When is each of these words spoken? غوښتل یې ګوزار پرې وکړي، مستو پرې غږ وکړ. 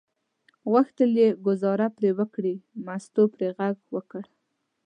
غوښتل 0.71 1.11
یې 1.21 1.29
ګوزار 1.45 1.79
پرې 1.97 2.09
وکړي، 2.19 2.55
مستو 2.85 3.23
پرې 3.33 3.47
غږ 3.57 3.75
وکړ. 3.95 4.23